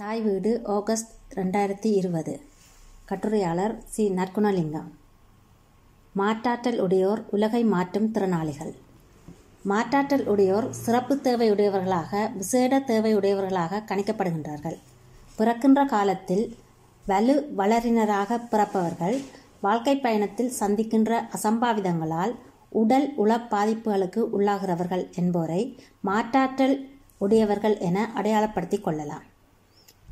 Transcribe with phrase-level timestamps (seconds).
[0.00, 2.40] தாய் வீடு ஆகஸ்ட் ரெண்டாயிரத்தி இருபது.
[3.04, 4.08] கட்டுரையாளர் சி.
[4.08, 4.86] நற்குணலிங்கம்.
[6.16, 8.74] மாற்றாற்றல் உடையோர் உலகை மாற்றும் திறனாளிகள்.
[9.68, 14.78] மாற்றாற்றல் உடையோர் சிறப்பு தேவையுடையவர்களாக விசேட தேவையுடையவர்களாக கணிக்கப்படுகின்றார்கள்.
[15.36, 16.56] பிறக்கின்ற காலத்தில்
[17.06, 19.20] வலு வளரினராக பிறப்பவர்கள்
[19.60, 22.34] வாழ்க்கை பயணத்தில் சந்திக்கின்ற அசம்பாவிதங்களால்
[22.68, 29.29] உடல் உள பாதிப்புகளுக்கு உள்ளாகிறவர்கள் என்போரை மாற்றாற்றல் உடையவர்கள் என அடையாளப்படுத்திக் கொள்ளலாம்.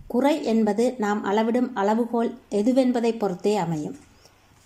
[0.09, 3.97] குறை என்பது நாம் அளவிடும் அளவுகோல் எதுவென்பதை பொறுத்தே அமையும்.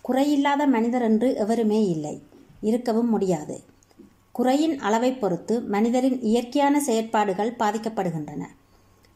[0.08, 2.22] குறையில்லாத மனிதர் என்று எவருமே இல்லை.
[2.60, 3.56] இருக்கவும் முடியாது.
[4.32, 8.42] குறையின் அளவை பொறுத்து மனிதரின் இயற்கையான செயற்பாடுகள் பாதிக்கப்படுகின்றன.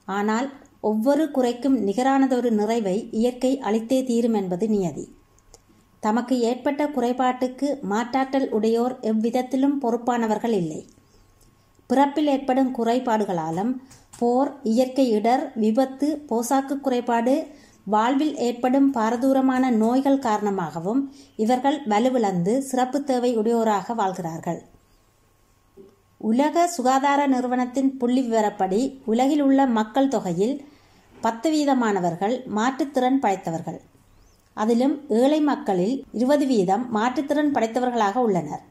[0.05, 0.49] ஆனால்
[0.81, 5.05] ஒவ்வொரு குறைக்கும் நிகரானதொரு நிறைவை இயற்கை அளித்தே தீரும் என்பது நியதி.
[6.01, 10.87] தமக்கு ஏற்பட்ட குறைபாட்டுக்கு மாற்றாற்றல் உடையோர் எவ்விதத்திலும் பொறுப்பானவர்கள் இல்லை.
[11.87, 13.73] பிறப்பில் ஏற்படும் குறைபாடுகளாலும்
[14.19, 17.35] போர் இயற்கை இடர் விபத்து போசாக்கு குறைபாடு
[17.85, 21.03] வாழ்வில் ஏற்படும் பாரதூரமான நோய்கள் காரணமாகவும்
[21.37, 24.61] இவர்கள் வலுவிழந்து சிறப்பு தேவை உடையோராக வாழ்கிறார்கள்.
[26.31, 30.57] உலக சுகாதார நிறுவனத்தின் புள்ளி விவரப்படி உலகில் உள்ள மக்கள் தொகையில்
[31.21, 33.81] பத்து வீதமானவர்கள் மாற்றுத்திறன் படைத்தவர்கள்.
[34.55, 38.65] அதிலும் ஏழை மக்களில் இருபது வீதம் மாற்றுத்திறன் படைத்தவர்களாக உள்ளனர்.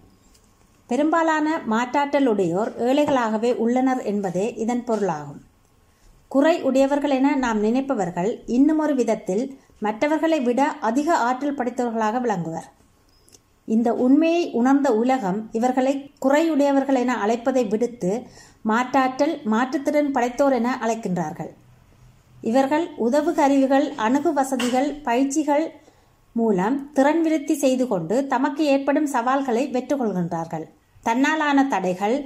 [0.87, 5.41] பெரும்பாலான மாற்றாற்றலுடையோர் ஏழைகளாகவே உள்ளனர் என்பதே இதன் பொருளாகும்.
[6.27, 12.67] குறை உடையவர்கள் என நாம் நினைப்பவர்கள் இன்னுமொரு விதத்தில் மற்றவர்களை விட அதிக ஆற்றல் படைத்தவர்களாக விளங்குவர்.
[13.65, 18.27] இந்த உண்மையை உணர்ந்த உலகம் இவர்களை குறையுடையவர்கள் என அழைப்பதை விடுத்து
[18.65, 21.51] மாற்றாற்றல் மாற்றுத்திறன் படைத்தோர் என அழைக்கின்றார்கள்.
[22.41, 25.65] இவர்கள் உதவு கருவிகள் அணுகு வசதிகள் பயிற்சிகள்
[26.39, 30.65] மூலம் திறன் விருத்தி செய்து கொண்டு தமக்கு ஏற்படும் சவால்களை வெற்றுக்கொள்கின்றார்கள்.
[31.03, 32.17] தன்னாலான தடைகள்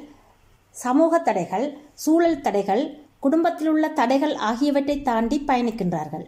[0.76, 1.66] சமூக தடைகள்
[2.04, 2.84] சூழல் தடைகள்
[3.20, 6.26] குடும்பத்தில் உள்ள தடைகள் ஆகியவற்றை தாண்டி பயணிக்கின்றார்கள்.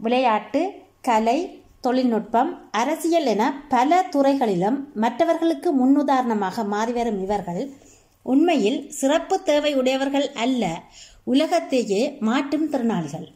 [0.00, 0.62] விளையாட்டு
[1.00, 1.38] கலை
[1.80, 7.62] தொழில்நுட்பம் அரசியல் என பல துறைகளிலும் மற்றவர்களுக்கு முன்னுதாரணமாக மாறிவரும் இவர்கள்
[8.26, 10.64] உண்மையில் சிறப்பு தேவை உடையவர்கள் அல்ல
[11.24, 13.28] உலகத்தையே மாற்றும் திறனாளிகள்.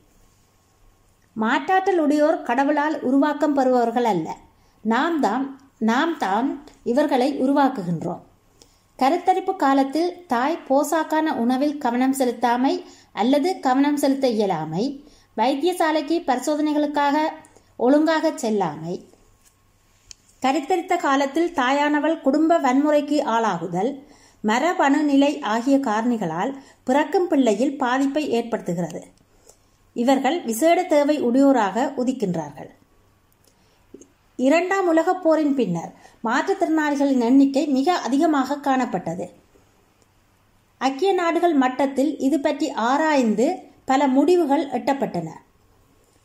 [1.37, 4.37] மாற்றாற்றல் உடையோர் கடவுளால் உருவாக்கம் பெறுபவர்கள் அல்ல.
[4.85, 8.23] நாம் தான் நாம் தான் இவர்களை உருவாக்குகின்றோம்.
[8.99, 12.75] கருத்தரிப்பு காலத்தில் தாய் போசாக்கான உணவில் கவனம் செலுத்தாமை
[13.13, 14.85] அல்லது கவனம் செலுத்த இயலாமை
[15.37, 17.17] வைத்தியசாலைக்கு பரிசோதனைகளுக்காக
[17.77, 18.95] ஒழுங்காக செல்லாமை.
[20.43, 23.91] கருத்தரித்த காலத்தில் தாயானவள் குடும்ப வன்முறைக்கு ஆளாகுதல்
[24.41, 29.01] மரபணு நிலை ஆகிய காரணிகளால் பிறக்கும் பிள்ளையில் பாதிப்பை ஏற்படுத்துகிறது.
[29.95, 32.71] இவர்கள் விசேட தேவை உடையோராக உதிக்கின்றார்கள்.
[34.37, 35.93] இரண்டாம் உலகப் போரின் பின்னர்
[36.25, 39.27] மாற்றுத்திறனாளிகளின் எண்ணிக்கை மிக அதிகமாக காணப்பட்டது.
[40.79, 45.29] ஐக்கிய நாடுகள் மட்டத்தில் இது பற்றி ஆராய்ந்து பல முடிவுகள் எட்டப்பட்டன.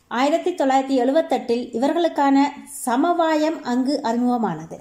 [0.08, 2.38] ஆயிரத்தி தொள்ளாயிரத்தி எழுபத்தெட்டில் இவர்களுக்கான
[2.86, 4.78] சமவாயம் அங்கு அறிமுகமானது.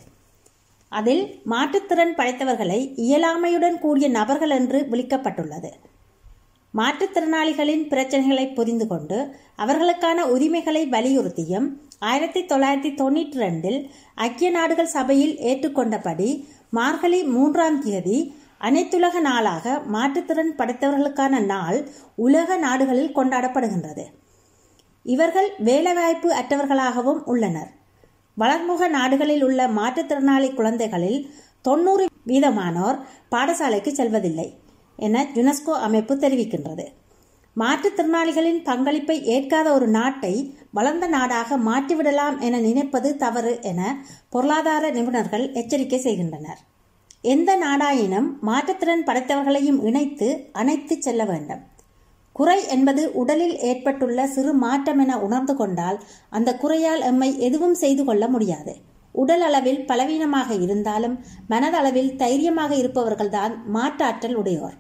[0.89, 5.71] அதில் மாற்றுத்திறன் படைத்தவர்களை இயலாமையுடன் கூடிய நபர்கள் என்று விளிக்கப்பட்டுள்ளது.
[6.75, 9.19] மாற்றுத்திறனாளிகளின் பிரச்சனைகளை புரிந்து கொண்டு
[9.59, 11.69] அவர்களுக்கான உரிமைகளை வலியுறுத்தியும்
[11.99, 13.79] ஆயிரத்தி தொள்ளாயிரத்தி தொண்ணூற்றி ரெண்டில்
[14.15, 16.29] ஐக்கிய நாடுகள் சபையில் ஏற்றுக்கொண்டபடி
[16.71, 18.19] மார்கழி மூன்றாம் தேதி
[18.61, 24.05] அனைத்துலக நாளாக மாற்றுத்திறன் படைத்தவர்களுக்கான நாள் உலக நாடுகளில் கொண்டாடப்படுகின்றது.
[25.03, 27.71] இவர்கள் வேலைவாய்ப்பு அற்றவர்களாகவும் உள்ளனர்.
[28.37, 31.21] வளர்முக நாடுகளில் உள்ள மாற்றுத்திறனாளி குழந்தைகளில்
[31.63, 32.99] தொண்ணூறு வீதமானோர்
[33.31, 34.49] பாடசாலைக்கு செல்வதில்லை.
[35.07, 36.87] என யுனெஸ்கோ அமைப்பு தெரிவிக்கின்றது.
[37.57, 40.35] மாற்றுத்திறனாளிகளின் பங்களிப்பை ஏற்காத ஒரு நாட்டை
[40.71, 43.81] வளர்ந்த நாடாக மாற்றிவிடலாம் என நினைப்பது தவறு என
[44.31, 46.61] பொருளாதார நிபுணர்கள் எச்சரிக்கை செய்கின்றனர்.
[47.23, 51.63] எந்த நாடாயினும் மாற்றுத்திறன் படைத்தவர்களையும் இணைத்து அணைத்து செல்ல வேண்டும்.
[52.33, 55.99] குறை என்பது உடலில் ஏற்பட்டுள்ள சிறு மாற்றம் என உணர்ந்து கொண்டால்
[56.31, 58.75] அந்த குறையால் எம்மை எதுவும் செய்து கொள்ள முடியாது.
[59.15, 61.17] உடல் அளவில் பலவீனமாக இருந்தாலும்
[61.49, 64.77] மனதளவில் தைரியமாக இருப்பவர்கள்தான் மாற்றாற்றல் உடையோர்.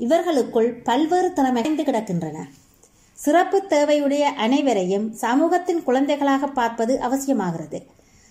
[0.00, 2.36] இவர்களுக்குள் பல்வேறு திறமைந்து கிடக்கின்றன.
[3.12, 7.78] சிறப்பு தேவையுடைய அனைவரையும் சமூகத்தின் குழந்தைகளாக பார்ப்பது அவசியமாகிறது.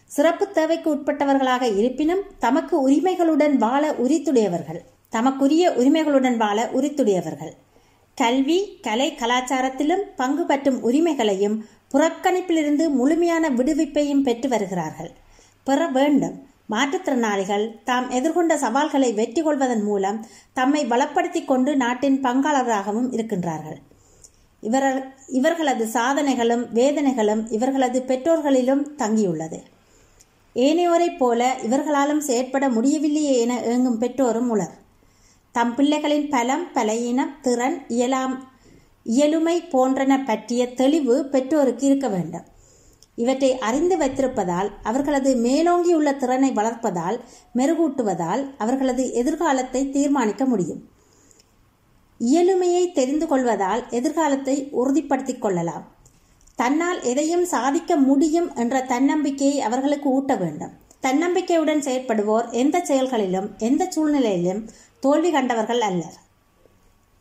[0.06, 4.82] சிறப்பு தேவைக்கு உட்பட்டவர்களாக இருப்பினும் தமக்கு உரிமைகளுடன் வாழ உரித்துடையவர்கள்.
[5.10, 7.54] தமக்குரிய உரிமைகளுடன் வாழ உரித்துடையவர்கள்.
[8.16, 15.12] கல்வி கலை கலாச்சாரத்திலும் பங்கு பற்றும் உரிமைகளையும் புறக்கணிப்பிலிருந்து முழுமையான விடுவிப்பையும் பெற்று வருகிறார்கள்.
[15.64, 16.49] பெற வேண்டும்.
[16.72, 20.18] மாற்றுத்திறனாளிகள் தாம் எதிர்கொண்ட சவால்களை வெற்றி கொள்வதன் மூலம்
[20.54, 23.80] தம்மை வளப்படுத்தி கொண்டு நாட்டின் பங்காளராகவும் இருக்கின்றார்கள்.
[24.64, 24.88] இவர்
[25.40, 29.60] இவர்களது சாதனைகளும் வேதனைகளும் இவர்களது பெற்றோர்களிலும் தங்கியுள்ளது.
[30.56, 34.76] ஏனையோரைப் போல இவர்களாலும் செயற்பட முடியவில்லையே என ஏங்கும் பெற்றோரும் உளர்.
[35.56, 38.34] தம் பிள்ளைகளின் பலம் பலையினம் திறன் இயலாம்
[39.06, 42.46] இயலுமை போன்றன பற்றிய தெளிவு பெற்றோருக்கு இருக்க வேண்டும்.
[43.22, 47.18] இவற்றை அறிந்து வைத்திருப்பதால் அவர்களது மேலோங்கியுள்ள திறனை வளர்ப்பதால்
[47.56, 50.82] மெருகூட்டுவதால் அவர்களது எதிர்காலத்தை தீர்மானிக்க முடியும்.
[52.20, 55.86] இயலுமையை தெரிந்து கொள்வதால் எதிர்காலத்தை உறுதிப்படுத்திக் கொள்ளலாம்.
[56.56, 60.74] தன்னால் எதையும் சாதிக்க முடியும் என்ற தன்னம்பிக்கையை அவர்களுக்கு ஊட்ட வேண்டும்.
[61.02, 64.62] தன்னம்பிக்கையுடன் செயற்படுவோர் எந்த செயல்களிலும் எந்த சூழ்நிலையிலும்
[65.00, 66.18] தோல்வி கண்டவர்கள் அல்லர்.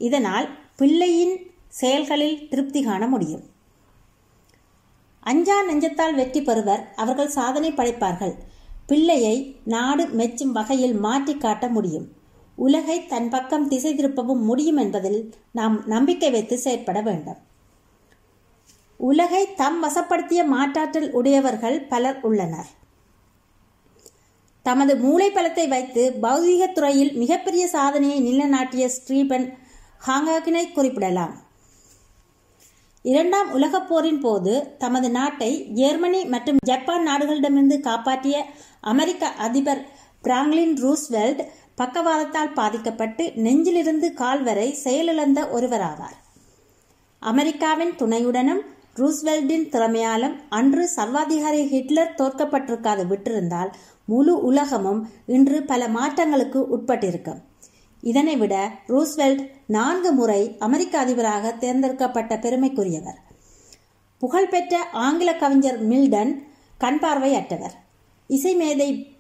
[0.01, 1.37] இதனால் பிள்ளையின்
[1.83, 3.45] செயல்களில் திருப்தி காண முடியும்.
[5.29, 6.93] அஞ்சா நெஞ்சத்தால் வெற்றி பெறுவர்.
[6.97, 8.35] அவர்கள் சாதனை படைப்பார்கள்.
[8.87, 12.07] பிள்ளையை நாடு மெச்சும் வகையில் மாற்றி காட்ட முடியும்.
[12.57, 17.37] உலகை தன் பக்கம் திசை திருப்பவும் முடியும் என்பதில் நாம் நம்பிக்கை வைத்து செயற்பட வேண்டும்.
[18.97, 22.71] உலகை தம் வசப்படுத்திய மாற்றாற்றல் உடையவர்கள் பலர் உள்ளனர்.
[24.63, 29.53] தமது மூளை பலத்தை வைத்து பௌதீகத் துறையில் மிகப்பெரிய சாதனையை நிலைநாட்டிய ஸ்ரீபன்
[30.07, 31.48] ஹாங்காகினை குறிப்பிடலாம்.
[33.11, 38.37] இரண்டாம் உலகப் போரின் போது தமது நாட்டை ஜெர்மனி மற்றும் ஜப்பான் நாடுகளிடமிருந்து காப்பாற்றிய
[38.93, 39.83] அமெரிக்க அதிபர்
[40.25, 41.41] பிராங்க்லின் ரூஸ்வெல்ட்
[41.81, 46.17] பக்கவாதத்தால் பாதிக்கப்பட்டு நெஞ்சிலிருந்து கால் வரை செயலிழந்த ஒருவராவார்.
[47.23, 48.63] அமெரிக்காவின் துணையுடனும்
[49.01, 53.71] ரூஸ்வெல்டின் திறமையாலும் அன்று சர்வாதிகாரி ஹிட்லர் தோற்கப்பட்டிருக்காது விட்டிருந்தால்
[54.05, 57.41] முழு உலகமும் இன்று பல மாற்றங்களுக்கு உட்பட்டிருக்கும்.
[58.01, 63.19] இதனை விட ரூஸ்வெல்ட் நான்கு முறை அமெரிக்க அதிபராக தேர்ந்தெடுக்கப்பட்ட பெருமைக்குரியவர்.
[64.19, 66.47] புகழ்பெற்ற ஆங்கில கவிஞர் மில்டன்
[66.81, 67.75] கண்பார்வையற்றவர்
[68.27, 69.19] இசை மேதை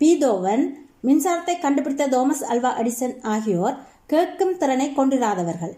[0.00, 0.64] பீதோவன்
[1.02, 3.76] மின்சாரத்தை கண்டுபிடித்த தோமஸ் அல்வா அடிசன் ஆகியோர்
[4.06, 5.74] கேட்கும் திறனை கொண்டிராதவர்கள்.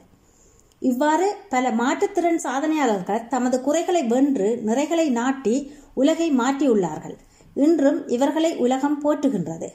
[0.79, 7.17] இவ்வாறு பல மாற்றுத்திறன் சாதனையாளர்கள் தமது குறைகளை வென்று நிறைகளை நாட்டி உலகை மாற்றியுள்ளார்கள்.
[7.55, 9.69] இன்றும் இவர்களை உலகம் போற்றுகின்றது.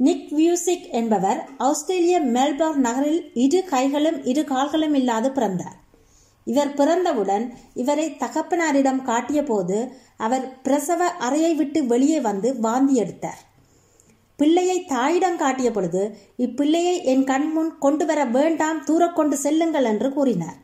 [0.00, 5.78] நிக் வியூசிக் என்பவர் ஆஸ்திரேலிய மெல்பர்ன் நகரில் இரு கைகளும் இரு கால்களும் இல்லாது பிறந்தார்.
[6.46, 9.78] இவர் பிறந்தவுடன் இவரை தகப்பனாரிடம் காட்டியபோது
[10.16, 13.40] அவர் பிரசவ அறையை விட்டு வெளியே வந்து வாந்தி எடுத்தார்.
[14.36, 16.02] பிள்ளையை தாயிடம் காட்டிய பொழுது
[16.38, 20.58] இப்பிள்ளையை என் கண்முன் கொண்டு வர வேண்டாம் தூரக்கொண்டு செல்லுங்கள் என்று கூறினார்.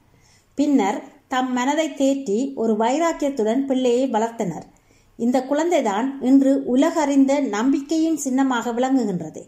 [0.59, 4.67] பின்னர் தம் மனதை தேற்றி ஒரு வைராக்கியத்துடன் பிள்ளையை வளர்த்தனர்.
[5.17, 9.43] இந்த குழந்தைதான் இன்று உலகறிந்த நம்பிக்கையின் சின்னமாக விளங்குகின்றது.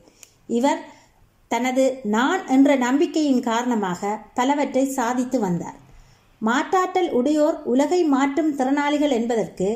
[0.47, 0.81] இவர்
[1.49, 5.77] தனது நான் என்ற நம்பிக்கையின் காரணமாக பலவற்றை சாதித்து வந்தார்.
[6.43, 9.69] மாற்றாற்றல் உடையோர் உலகை மாற்றும் திறனாளிகள் என்பதற்கு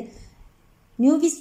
[0.95, 1.39] நியூவிஸ்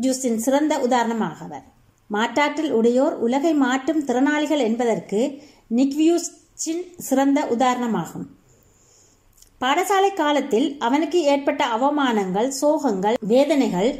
[0.00, 1.64] ஜூஸின் சிறந்த உதாரணமாகவர்.
[2.10, 5.20] மாற்றாற்றல் உடையோர் உலகை மாற்றும் திறனாளிகள் என்பதற்கு
[5.76, 8.26] நிக்வியூஸின் சிறந்த உதாரணமாகும்.
[9.60, 13.90] பாடசாலை காலத்தில் அவனுக்கு ஏற்பட்ட அவமானங்கள் சோகங்கள் வேதனைகள்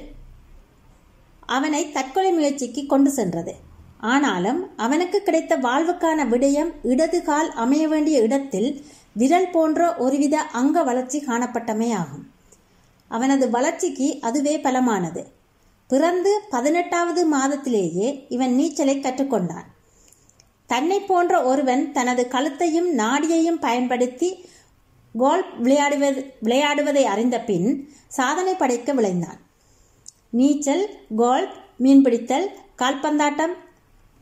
[1.47, 3.55] அவனை தற்கொலை முயற்சிக்கு கொண்டு சென்றது.
[3.99, 11.25] ஆனாலும் அவனுக்கு கிடைத்த வாழ்வுக்கான விடயம் இடது கால் அமைய வேண்டிய இடத்தில் விரல் போன்ற ஒருவித அங்க வளர்ச்சி
[11.27, 12.25] காணப்பட்டமே ஆகும்.
[13.09, 15.23] அவனது வளர்ச்சிக்கு அதுவே பலமானது.
[15.87, 19.67] பிறந்து பதினெட்டாவது மாதத்திலேயே இவன் நீச்சலை கற்றுக்கொண்டான்.
[20.67, 24.49] தன்னை போன்ற ஒருவன் தனது கழுத்தையும் நாடியையும் பயன்படுத்தி
[25.17, 27.69] கோல்ஃப் விளையாடுவது விளையாடுவதை அறிந்த பின்
[28.09, 29.41] சாதனை படைக்க விளைந்தான்
[30.31, 30.85] நீச்சல்
[31.17, 32.49] கோல்ஃப் மீன்பிடித்தல்
[32.79, 33.55] கால்பந்தாட்டம்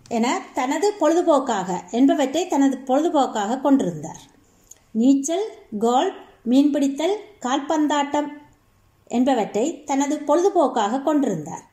[0.09, 4.23] என தனது பொழுதுபோக்காக என்பவற்றை தனது பொழுதுபோக்காக கொண்டிருந்தார்.
[4.93, 5.47] நீச்சல்
[5.79, 6.19] கோல்ஃப்
[6.49, 8.29] மீன்பிடித்தல் கால்பந்தாட்டம்
[9.07, 11.65] என்பவற்றை தனது பொழுதுபோக்காக கொண்டிருந்தார்.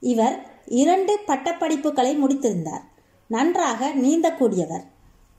[0.00, 2.84] இவர் இரண்டு பட்டப்படிப்புகளை முடித்திருந்தார்.
[3.26, 4.84] நன்றாக நீந்தக்கூடியவர்.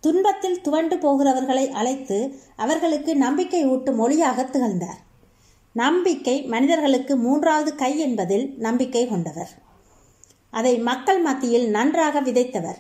[0.03, 2.17] துன்பத்தில் துவண்டு போகிறவர்களை அழைத்து
[2.55, 4.98] அவர்களுக்கு நம்பிக்கை ஊட்டும் மொழியாக திகழ்ந்தார்.
[5.75, 9.51] நம்பிக்கை மனிதர்களுக்கு மூன்றாவது கை என்பதில் நம்பிக்கை கொண்டவர்.
[10.50, 12.79] அதை மக்கள் மத்தியில் நன்றாக விதைத்தவர்.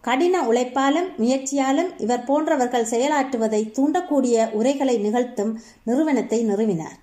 [0.00, 6.98] கடின உழைப்பாலும் முயற்சியாலும் இவர் போன்றவர்கள் செயலாற்றுவதை தூண்டக்கூடிய உரைகளை நிகழ்த்தும் நிறுவனத்தை நிறுவினார்.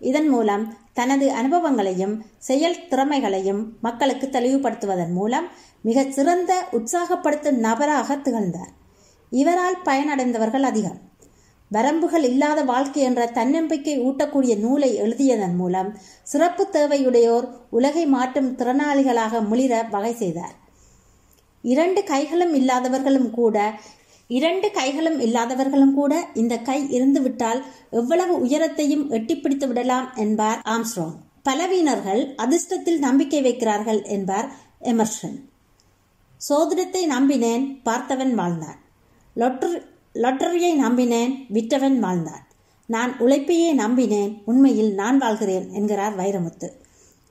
[0.00, 5.48] இதன் மூலம் தனது அனுபவங்களையும் செயல் திறமைகளையும் மக்களுக்கு தெளிவுபடுத்துவதன் மூலம்
[5.82, 8.72] மிகச் சிறந்த உற்சாகப்படுத்தும் நபராக திகழ்ந்தார்.
[9.40, 10.98] இவரால் பயனடைந்தவர்கள் அதிகம்.
[11.70, 15.88] வரம்புகள் இல்லாத வாழ்க்கை என்ற தன்னம்பிக்கை ஊட்டக்கூடிய நூலை எழுதியதன் மூலம்
[16.22, 20.54] சிறப்பு தேவையுடையோர் உலகை மாற்றும் திறனாளிகளாக முளிர வகை செய்தார்.
[21.62, 23.56] இரண்டு கைகளும் இல்லாதவர்களும் கூட
[24.28, 27.60] இரண்டு கைகளும் இல்லாதவர்களும் கூட இந்த கை இருந்துவிட்டால்
[27.90, 31.16] எவ்வளவு உயரத்தையும் எட்டிப்பிடித்து விடலாம் என்பார் ஆம்ஸ்ட்ராங்.
[31.42, 34.48] பலவீனர்கள் அதிர்ஷ்டத்தில் நம்பிக்கை வைக்கிறார்கள் என்பார்
[34.82, 35.36] எமர்ஷன்
[36.40, 38.78] சோதிடத்தை நம்பினேன் பார்த்தவன் வாழ்ந்தான்.
[39.36, 39.78] லொட்டரி
[40.14, 42.42] லொட்டரியை நம்பினேன் விற்றவன் வாழ்ந்தான்.
[42.88, 46.68] நான் உழைப்பையே நம்பினேன் உண்மையில் நான் வாழ்கிறேன் என்கிறார் வைரமுத்து.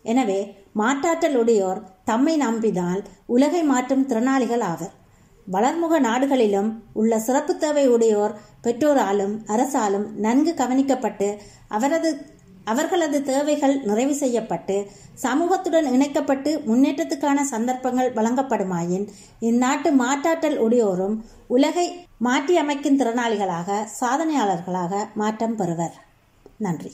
[0.05, 0.39] எனவே
[0.75, 4.93] மாற்றாற்றல் உடையோர் தம்மை நம்பினால் உலகை மாற்றும் திறனாளிகள் ஆவர்.
[5.47, 11.27] வளர்முக நாடுகளிலும் உள்ள சிறப்பு தேவை உடையோர் பெற்றோராலும் அரசாலும் நன்கு கவனிக்கப்பட்டு
[11.67, 12.09] அவரது
[12.65, 14.75] அவர்களது தேவைகள் நிறைவு செய்யப்பட்டு
[15.23, 19.05] சமூகத்துடன் இணைக்கப்பட்டு முன்னேற்றத்துக்கான சந்தர்ப்பங்கள் வழங்கப்படுமாயின்
[19.39, 21.15] இந்நாட்டு மாற்றாற்றல் உடையோரும்
[21.47, 21.87] உலகை
[22.19, 25.95] மாற்றியமைக்கும் திறனாளிகளாக சாதனையாளர்களாக மாற்றம் பெறுவர்.
[26.57, 26.91] நன்றி.